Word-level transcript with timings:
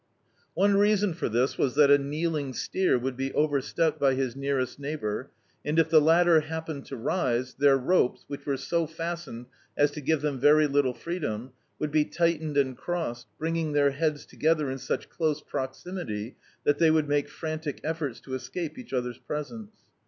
One 0.55 0.77
reason 0.77 1.13
for 1.13 1.29
this 1.29 1.59
was 1.59 1.75
that 1.75 1.91
a 1.91 1.97
kneeling 1.99 2.53
steer 2.53 2.97
would 2.97 3.15
be 3.15 3.31
overstepped 3.33 3.99
by 3.99 4.15
his 4.15 4.35
nearest 4.35 4.81
nei^bour, 4.81 5.27
and 5.63 5.77
if 5.77 5.89
the 5.91 6.01
latter 6.01 6.39
happened 6.39 6.87
to 6.87 6.97
rise, 6.97 7.53
their 7.53 7.77
ropes, 7.77 8.25
which 8.27 8.43
were 8.47 8.57
so 8.57 8.87
fastened 8.87 9.45
as 9.77 9.91
to 9.91 10.01
give 10.01 10.21
them 10.21 10.39
very 10.39 10.65
little 10.65 10.95
freedom, 10.95 11.51
would 11.77 11.91
be 11.91 12.03
tightened 12.03 12.57
and 12.57 12.77
crossed, 12.77 13.27
bringing 13.37 13.73
their 13.73 13.91
heads 13.91 14.25
t(^thcr 14.25 14.71
in 14.71 14.79
such 14.79 15.07
close 15.07 15.39
proximity, 15.43 16.35
that 16.63 16.79
they 16.79 16.89
would 16.89 17.07
make 17.07 17.29
frantic 17.29 17.79
efforts 17.83 18.19
to 18.21 18.33
escape 18.33 18.79
each 18.79 18.93
other's 18.93 19.19
presence. 19.19 19.81